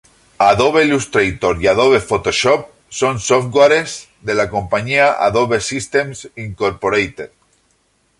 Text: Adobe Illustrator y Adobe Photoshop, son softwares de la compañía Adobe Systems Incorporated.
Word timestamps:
Adobe 0.39 0.83
Illustrator 0.85 1.61
y 1.61 1.67
Adobe 1.67 1.99
Photoshop, 1.99 2.65
son 2.89 3.19
softwares 3.19 4.09
de 4.23 4.33
la 4.33 4.49
compañía 4.49 5.11
Adobe 5.11 5.61
Systems 5.61 6.27
Incorporated. 6.35 7.29